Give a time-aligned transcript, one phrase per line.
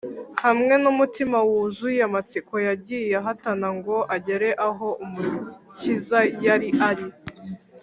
[0.43, 7.07] Hamwe n’umutima wuzuye amatsiko, yagiye ahatana ngo agere aho Umukiza yari ari